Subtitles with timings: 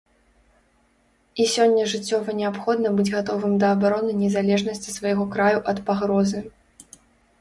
[1.43, 6.39] І сёння жыццёва неабходна быць гатовым да абароны незалежнасці свайго краю ад пагрозы.